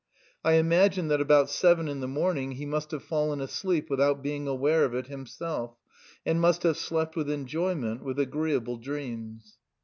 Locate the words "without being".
3.87-4.47